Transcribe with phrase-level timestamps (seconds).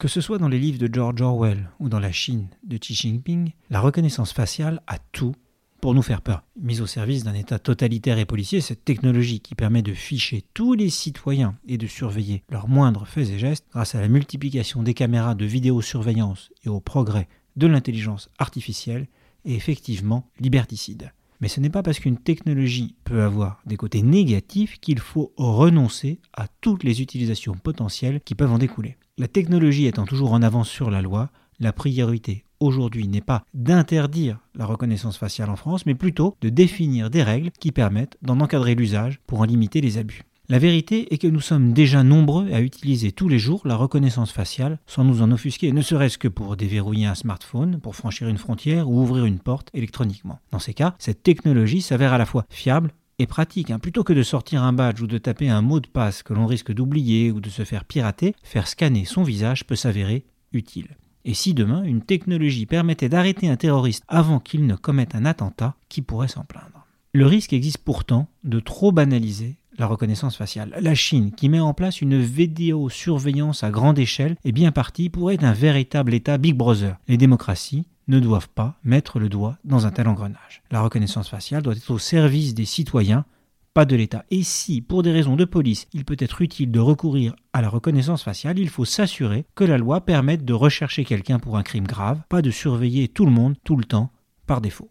[0.00, 2.94] Que ce soit dans les livres de George Orwell ou dans la Chine de Xi
[2.94, 5.34] Jinping, la reconnaissance faciale a tout
[5.82, 6.42] pour nous faire peur.
[6.58, 10.72] Mise au service d'un État totalitaire et policier, cette technologie qui permet de ficher tous
[10.72, 14.94] les citoyens et de surveiller leurs moindres faits et gestes grâce à la multiplication des
[14.94, 19.06] caméras de vidéosurveillance et au progrès de l'intelligence artificielle
[19.44, 21.12] est effectivement liberticide.
[21.40, 26.20] Mais ce n'est pas parce qu'une technologie peut avoir des côtés négatifs qu'il faut renoncer
[26.34, 28.96] à toutes les utilisations potentielles qui peuvent en découler.
[29.16, 34.38] La technologie étant toujours en avance sur la loi, la priorité aujourd'hui n'est pas d'interdire
[34.54, 38.74] la reconnaissance faciale en France, mais plutôt de définir des règles qui permettent d'en encadrer
[38.74, 40.22] l'usage pour en limiter les abus.
[40.50, 44.32] La vérité est que nous sommes déjà nombreux à utiliser tous les jours la reconnaissance
[44.32, 48.36] faciale sans nous en offusquer, ne serait-ce que pour déverrouiller un smartphone, pour franchir une
[48.36, 50.40] frontière ou ouvrir une porte électroniquement.
[50.50, 53.70] Dans ces cas, cette technologie s'avère à la fois fiable et pratique.
[53.70, 53.78] Hein.
[53.78, 56.46] Plutôt que de sortir un badge ou de taper un mot de passe que l'on
[56.46, 60.96] risque d'oublier ou de se faire pirater, faire scanner son visage peut s'avérer utile.
[61.24, 65.76] Et si demain une technologie permettait d'arrêter un terroriste avant qu'il ne commette un attentat,
[65.88, 66.88] qui pourrait s'en plaindre?
[67.12, 70.76] Le risque existe pourtant de trop banaliser la reconnaissance faciale.
[70.80, 75.32] La Chine, qui met en place une vidéosurveillance à grande échelle, est bien partie pour
[75.32, 76.96] être un véritable État Big Brother.
[77.08, 80.62] Les démocraties ne doivent pas mettre le doigt dans un tel engrenage.
[80.70, 83.24] La reconnaissance faciale doit être au service des citoyens,
[83.72, 84.24] pas de l'État.
[84.30, 87.70] Et si, pour des raisons de police, il peut être utile de recourir à la
[87.70, 91.86] reconnaissance faciale, il faut s'assurer que la loi permette de rechercher quelqu'un pour un crime
[91.86, 94.10] grave, pas de surveiller tout le monde tout le temps
[94.46, 94.90] par défaut.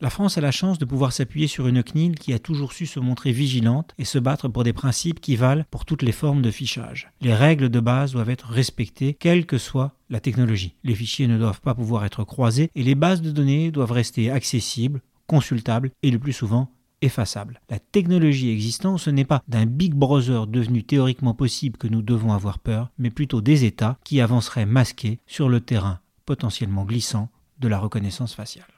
[0.00, 2.86] La France a la chance de pouvoir s'appuyer sur une CNIL qui a toujours su
[2.86, 6.40] se montrer vigilante et se battre pour des principes qui valent pour toutes les formes
[6.40, 7.10] de fichage.
[7.20, 10.76] Les règles de base doivent être respectées, quelle que soit la technologie.
[10.84, 14.30] Les fichiers ne doivent pas pouvoir être croisés et les bases de données doivent rester
[14.30, 16.70] accessibles, consultables et le plus souvent
[17.02, 17.60] effaçables.
[17.68, 22.32] La technologie existante, ce n'est pas d'un Big Brother devenu théoriquement possible que nous devons
[22.32, 27.66] avoir peur, mais plutôt des États qui avanceraient masqués sur le terrain potentiellement glissant de
[27.66, 28.77] la reconnaissance faciale.